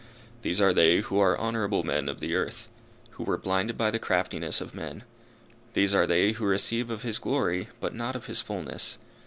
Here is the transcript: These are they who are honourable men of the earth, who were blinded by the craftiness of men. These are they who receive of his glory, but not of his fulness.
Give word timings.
These 0.41 0.59
are 0.59 0.73
they 0.73 1.01
who 1.01 1.19
are 1.19 1.37
honourable 1.37 1.83
men 1.83 2.09
of 2.09 2.19
the 2.19 2.33
earth, 2.33 2.67
who 3.11 3.23
were 3.23 3.37
blinded 3.37 3.77
by 3.77 3.91
the 3.91 3.99
craftiness 3.99 4.59
of 4.59 4.73
men. 4.73 5.03
These 5.73 5.93
are 5.93 6.07
they 6.07 6.31
who 6.31 6.45
receive 6.47 6.89
of 6.89 7.03
his 7.03 7.19
glory, 7.19 7.69
but 7.79 7.93
not 7.93 8.15
of 8.15 8.25
his 8.25 8.41
fulness. 8.41 8.97